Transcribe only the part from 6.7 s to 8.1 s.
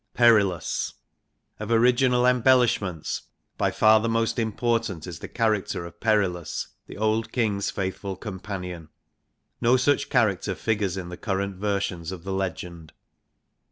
the old Kimj^J^jthful